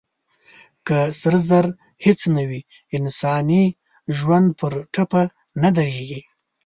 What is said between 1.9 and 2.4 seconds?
هېڅ